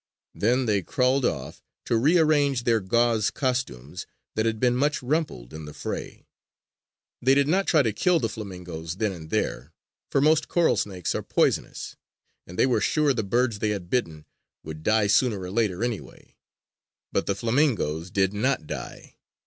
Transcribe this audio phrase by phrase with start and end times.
[0.33, 5.65] Then they crawled off, to rearrange their gauze costumes that had been much rumpled in
[5.65, 6.25] the fray.
[7.21, 9.73] They did not try to kill the flamingoes then and there;
[10.09, 11.97] for most coral snakes are poisonous;
[12.47, 14.25] and they were sure the birds they had bitten
[14.63, 16.35] would die sooner or later anyway.
[17.11, 19.17] But the flamingoes did not die.